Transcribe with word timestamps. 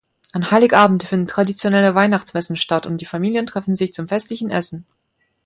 An 0.31 0.49
Heiligabend 0.49 1.03
finden 1.03 1.27
traditionelle 1.27 1.93
Weihnachtsmessen 1.93 2.57
statt 2.57 2.87
und 2.87 2.97
die 3.01 3.05
Familien 3.05 3.45
treffen 3.45 3.75
sich 3.75 3.93
zum 3.93 4.07
festlichen 4.07 4.49
Essen. 4.49 4.87